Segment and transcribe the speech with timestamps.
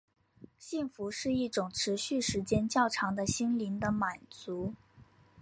[0.57, 4.73] 幸福是一种持续时间较长的心灵的满足。